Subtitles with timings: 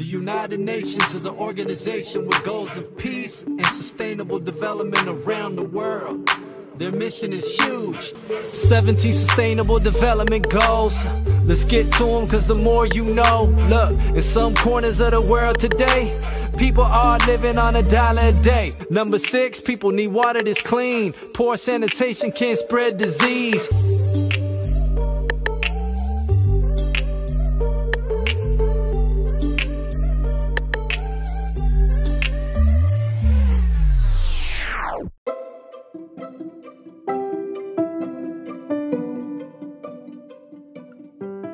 [0.00, 5.64] The United Nations is an organization with goals of peace and sustainable development around the
[5.64, 6.26] world.
[6.78, 8.14] Their mission is huge.
[8.14, 10.96] 17 sustainable development goals.
[11.44, 13.54] Let's get to them, cause the more you know.
[13.68, 16.18] Look, in some corners of the world today,
[16.56, 18.72] people are living on a dollar a day.
[18.88, 21.12] Number six, people need water that's clean.
[21.34, 23.68] Poor sanitation can spread disease.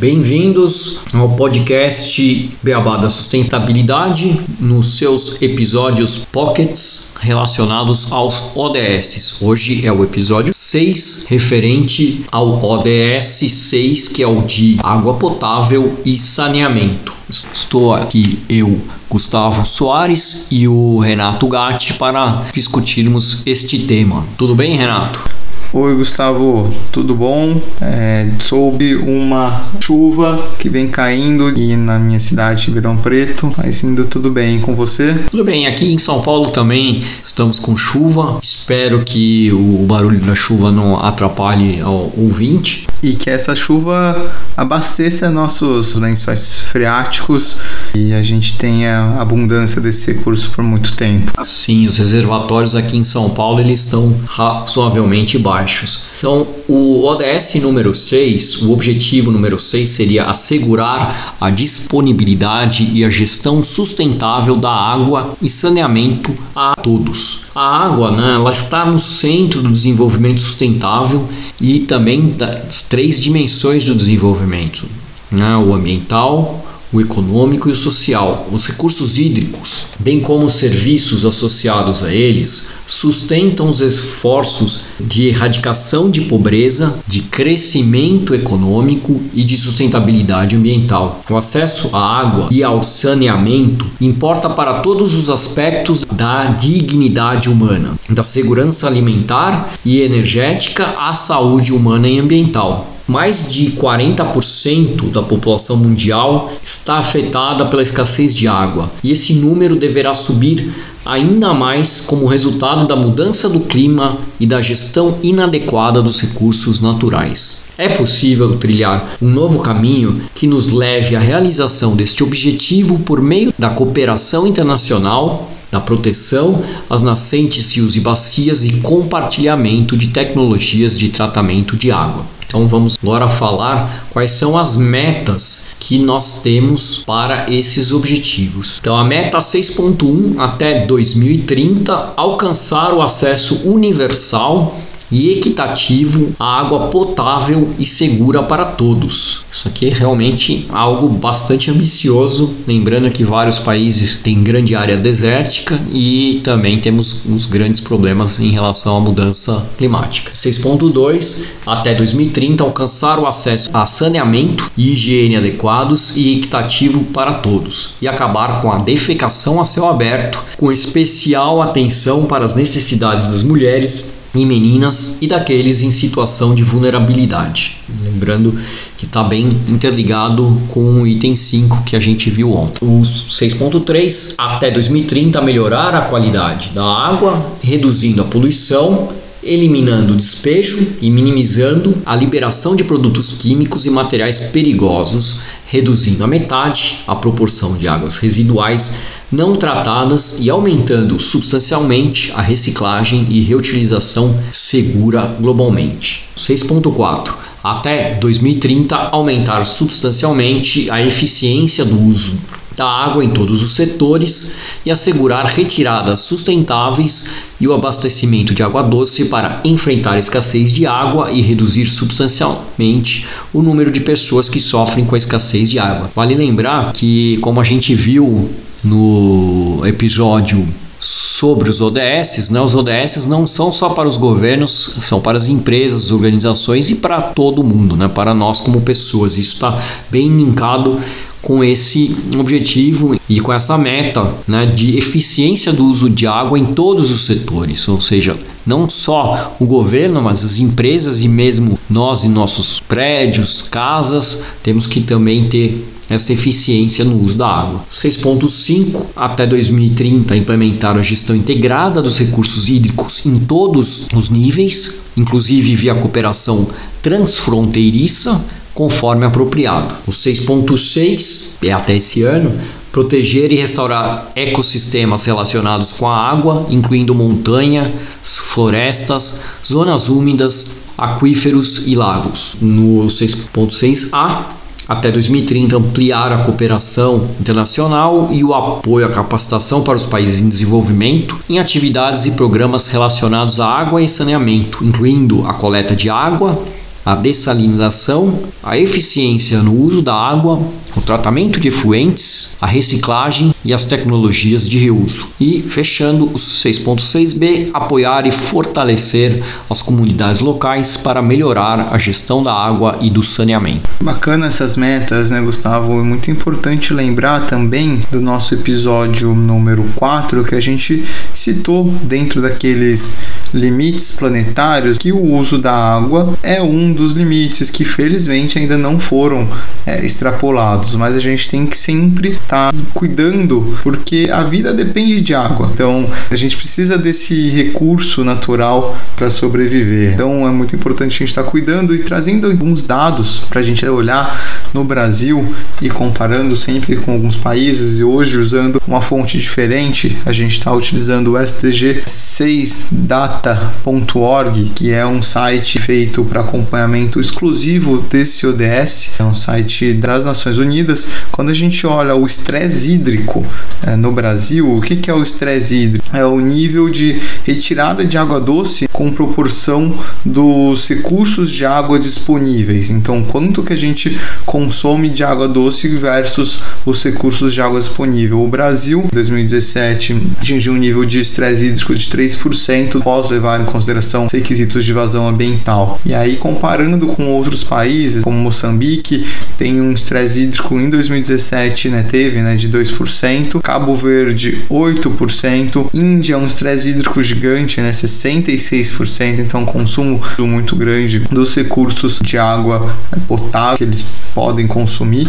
[0.00, 9.42] Bem-vindos ao podcast Beabá da Sustentabilidade, nos seus episódios pockets relacionados aos ODS.
[9.42, 15.94] Hoje é o episódio 6, referente ao ODS 6, que é o de água potável
[16.02, 17.12] e saneamento.
[17.52, 24.26] Estou aqui eu, Gustavo Soares e o Renato Gatti para discutirmos este tema.
[24.38, 25.39] Tudo bem, Renato?
[25.72, 27.60] Oi Gustavo, tudo bom?
[27.80, 34.04] É, soube uma chuva que vem caindo aqui na minha cidade, Ribeirão Preto, mas indo
[34.04, 35.14] tudo bem com você?
[35.30, 38.40] Tudo bem, aqui em São Paulo também estamos com chuva.
[38.42, 42.88] Espero que o barulho da chuva não atrapalhe ao ouvinte.
[43.02, 47.58] E que essa chuva abasteça nossos lençóis freáticos
[47.94, 51.32] e a gente tenha abundância desse recurso por muito tempo.
[51.46, 56.10] Sim, os reservatórios aqui em São Paulo eles estão razoavelmente baixos.
[56.18, 63.08] Então, o ODS número 6, o objetivo número 6 seria assegurar a disponibilidade e a
[63.08, 67.44] gestão sustentável da água e saneamento a todos.
[67.54, 71.26] A água, né, ela está no centro do desenvolvimento sustentável
[71.58, 74.84] e também das três dimensões do desenvolvimento,
[75.30, 78.48] né, o ambiental, o econômico e o social.
[78.50, 86.10] Os recursos hídricos, bem como os serviços associados a eles, sustentam os esforços de erradicação
[86.10, 91.20] de pobreza, de crescimento econômico e de sustentabilidade ambiental.
[91.30, 97.94] O acesso à água e ao saneamento importa para todos os aspectos da dignidade humana,
[98.08, 105.78] da segurança alimentar e energética à saúde humana e ambiental mais de 40% da população
[105.78, 110.72] mundial está afetada pela escassez de água, e esse número deverá subir
[111.04, 117.70] ainda mais como resultado da mudança do clima e da gestão inadequada dos recursos naturais.
[117.76, 123.52] É possível trilhar um novo caminho que nos leve à realização deste objetivo por meio
[123.58, 131.10] da cooperação internacional da proteção às nascentes, rios e bacias e compartilhamento de tecnologias de
[131.10, 132.24] tratamento de água.
[132.50, 138.78] Então vamos agora falar quais são as metas que nós temos para esses objetivos.
[138.80, 144.76] Então a meta 6.1 até 2030 alcançar o acesso universal
[145.10, 149.44] e equitativo água potável e segura para todos.
[149.50, 155.80] Isso aqui é realmente algo bastante ambicioso, lembrando que vários países têm grande área desértica
[155.92, 160.32] e também temos uns grandes problemas em relação à mudança climática.
[160.32, 167.94] 6.2 até 2030 alcançar o acesso a saneamento e higiene adequados e equitativo para todos
[168.00, 173.42] e acabar com a defecação a céu aberto, com especial atenção para as necessidades das
[173.42, 177.76] mulheres e meninas e daqueles em situação de vulnerabilidade.
[178.02, 178.56] Lembrando
[178.96, 182.84] que está bem interligado com o item 5 que a gente viu ontem.
[182.84, 190.96] O 6.3 até 2030 melhorar a qualidade da água, reduzindo a poluição eliminando o despejo
[191.00, 197.76] e minimizando a liberação de produtos químicos e materiais perigosos, reduzindo a metade a proporção
[197.76, 199.00] de águas residuais
[199.32, 206.24] não tratadas e aumentando substancialmente a reciclagem e reutilização segura globalmente.
[206.36, 214.56] 6.4 até 2030 aumentar substancialmente a eficiência do uso da água em todos os setores
[214.84, 217.30] e assegurar retiradas sustentáveis
[217.60, 223.26] e o abastecimento de água doce para enfrentar a escassez de água e reduzir substancialmente
[223.52, 226.10] o número de pessoas que sofrem com a escassez de água.
[226.14, 228.50] Vale lembrar que, como a gente viu
[228.82, 230.66] no episódio
[231.00, 232.60] sobre os ODS, né?
[232.60, 237.22] Os ODS não são só para os governos, são para as empresas, organizações e para
[237.22, 238.06] todo mundo, né?
[238.06, 239.38] Para nós como pessoas.
[239.38, 241.00] Isso está bem linkado
[241.42, 246.66] com esse objetivo e com essa meta né, de eficiência do uso de água em
[246.66, 252.24] todos os setores, ou seja, não só o governo, mas as empresas e mesmo nós
[252.24, 257.84] em nossos prédios, casas, temos que também ter essa eficiência no uso da água.
[257.90, 265.76] 6.5 até 2030 implementar a gestão integrada dos recursos hídricos em todos os níveis, inclusive
[265.76, 266.68] via cooperação
[267.00, 269.94] transfronteiriça, conforme apropriado.
[270.06, 272.52] O 6.6 é até esse ano
[272.92, 277.88] proteger e restaurar ecossistemas relacionados com a água, incluindo montanhas,
[278.22, 282.56] florestas, zonas úmidas, aquíferos e lagos.
[282.60, 284.44] No 6.6a,
[284.88, 290.48] até 2030 ampliar a cooperação internacional e o apoio à capacitação para os países em
[290.48, 296.60] desenvolvimento em atividades e programas relacionados à água e saneamento, incluindo a coleta de água,
[297.04, 300.60] a dessalinização, a eficiência no uso da água,
[300.96, 305.28] o tratamento de efluentes, a reciclagem e as tecnologias de reuso.
[305.40, 312.52] E fechando os 6.6b, apoiar e fortalecer as comunidades locais para melhorar a gestão da
[312.52, 313.88] água e do saneamento.
[314.02, 316.00] Bacana essas metas, né, Gustavo?
[316.00, 322.42] É muito importante lembrar também do nosso episódio número 4 que a gente citou dentro
[322.42, 323.16] daqueles
[323.52, 328.98] limites planetários que o uso da água é um dos limites que felizmente ainda não
[328.98, 329.48] foram
[329.86, 335.20] é, extrapolados, mas a gente tem que sempre estar tá cuidando porque a vida depende
[335.20, 335.70] de água.
[335.72, 340.14] Então a gente precisa desse recurso natural para sobreviver.
[340.14, 343.62] Então é muito importante a gente estar tá cuidando e trazendo alguns dados para a
[343.62, 345.46] gente olhar no Brasil
[345.80, 350.72] e comparando sempre com alguns países e hoje usando uma fonte diferente, a gente está
[350.72, 358.46] utilizando o STG 6 Data data.org, que é um site feito para acompanhamento exclusivo desse
[358.46, 361.10] ODS, é um site das Nações Unidas.
[361.32, 363.44] Quando a gente olha o estresse hídrico
[363.86, 366.04] é, no Brasil, o que, que é o estresse hídrico?
[366.12, 372.90] É o nível de retirada de água doce com proporção dos recursos de água disponíveis.
[372.90, 378.42] Então, quanto que a gente consome de água doce versus os recursos de água disponível.
[378.42, 383.64] O Brasil, em 2017, atingiu um nível de estresse hídrico de 3% pós levar em
[383.64, 386.00] consideração requisitos de vazão ambiental.
[386.04, 392.06] E aí, comparando com outros países, como Moçambique, tem um estresse hídrico em 2017, né,
[392.08, 399.64] teve né, de 2%, Cabo Verde 8%, Índia um estresse hídrico gigante, né, 66%, então
[399.64, 402.94] consumo muito grande dos recursos de água
[403.26, 404.04] potável que eles
[404.34, 405.28] podem consumir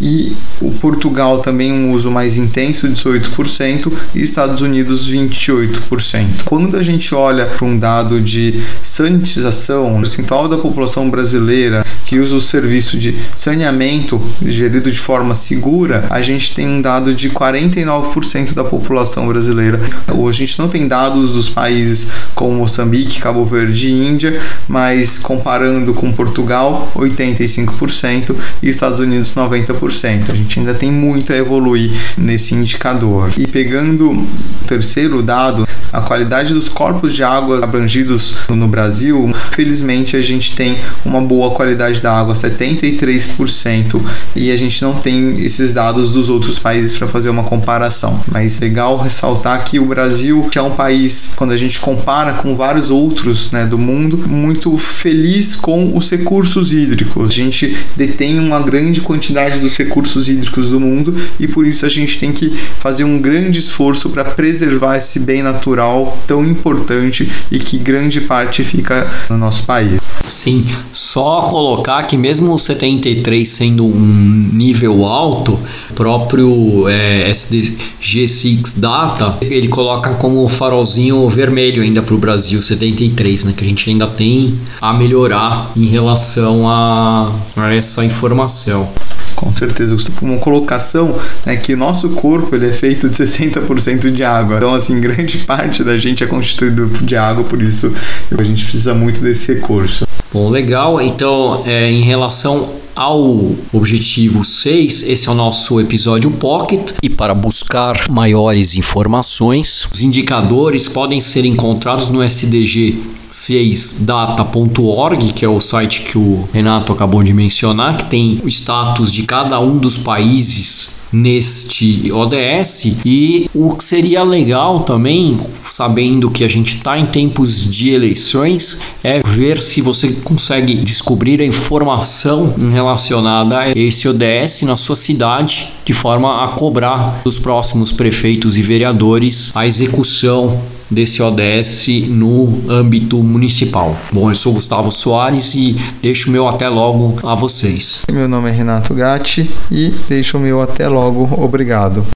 [0.00, 6.44] e o Portugal também um uso mais intenso, 18%, e Estados Unidos 28%.
[6.44, 12.18] Quando a gente olha para um dado de sanitização, o percentual da população brasileira que
[12.18, 17.30] usa o serviço de saneamento gerido de forma segura, a gente tem um dado de
[17.30, 19.80] 49% da população brasileira.
[20.06, 25.92] A gente não tem dados dos países como Moçambique, Cabo Verde e Índia, mas comparando
[25.94, 29.85] com Portugal, 85% e Estados Unidos 90%.
[29.86, 33.30] A gente ainda tem muito a evoluir nesse indicador.
[33.36, 34.26] E pegando o
[34.66, 40.76] terceiro dado, a qualidade dos corpos de água abrangidos no Brasil, felizmente a gente tem
[41.04, 44.00] uma boa qualidade da água, 73%,
[44.34, 48.20] e a gente não tem esses dados dos outros países para fazer uma comparação.
[48.30, 52.54] Mas legal ressaltar que o Brasil, que é um país, quando a gente compara com
[52.54, 57.30] vários outros né, do mundo, muito feliz com os recursos hídricos.
[57.30, 61.88] A gente detém uma grande quantidade dos recursos hídricos do mundo e por isso a
[61.88, 67.58] gente tem que fazer um grande esforço para preservar esse bem natural tão importante e
[67.58, 70.00] que grande parte fica no nosso país.
[70.26, 75.58] Sim, só colocar que mesmo o 73 sendo um nível alto,
[75.94, 83.54] próprio é, SDG6 Data, ele coloca como farolzinho vermelho ainda para o Brasil 73, né,
[83.56, 88.88] que a gente ainda tem a melhorar em relação a, a essa informação.
[89.36, 91.14] Com certeza, uma colocação
[91.44, 94.56] né, que nosso corpo ele é feito de 60% de água.
[94.56, 97.94] Então, assim, grande parte da gente é constituído de água, por isso
[98.36, 100.06] a gente precisa muito desse recurso.
[100.32, 101.00] Bom, legal.
[101.00, 106.92] Então, é, em relação ao objetivo 6, esse é o nosso episódio Pocket.
[107.02, 112.98] E para buscar maiores informações, os indicadores podem ser encontrados no SDG
[113.32, 119.12] 6data.org, que é o site que o Renato acabou de mencionar, que tem o status
[119.12, 126.44] de cada um dos países neste ODS e o que seria legal também, sabendo que
[126.44, 132.54] a gente está em tempos de eleições, é ver se você consegue descobrir a informação
[132.72, 138.62] relacionada a esse ODS na sua cidade, de forma a cobrar dos próximos prefeitos e
[138.62, 143.96] vereadores a execução desse ODS no âmbito municipal.
[144.12, 148.02] Bom, eu sou Gustavo Soares e deixo o meu até logo a vocês.
[148.10, 151.28] Meu nome é Renato Gatti e deixo o meu até logo.
[151.42, 152.15] Obrigado.